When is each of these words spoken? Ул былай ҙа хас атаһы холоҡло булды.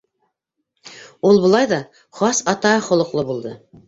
Ул 1.31 1.41
былай 1.43 1.67
ҙа 1.73 1.79
хас 2.21 2.39
атаһы 2.55 2.81
холоҡло 2.87 3.25
булды. 3.29 3.53